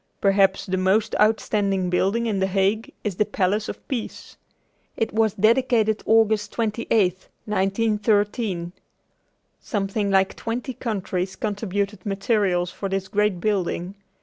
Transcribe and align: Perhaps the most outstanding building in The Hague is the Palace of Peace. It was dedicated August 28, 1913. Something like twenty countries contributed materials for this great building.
Perhaps 0.19 0.65
the 0.65 0.77
most 0.77 1.13
outstanding 1.19 1.91
building 1.91 2.25
in 2.25 2.39
The 2.39 2.47
Hague 2.47 2.91
is 3.03 3.17
the 3.17 3.23
Palace 3.23 3.69
of 3.69 3.87
Peace. 3.87 4.35
It 4.97 5.13
was 5.13 5.35
dedicated 5.35 6.01
August 6.07 6.51
28, 6.53 6.89
1913. 7.45 8.71
Something 9.59 10.09
like 10.09 10.35
twenty 10.35 10.73
countries 10.73 11.35
contributed 11.35 12.03
materials 12.03 12.71
for 12.71 12.89
this 12.89 13.07
great 13.07 13.39
building. 13.39 13.93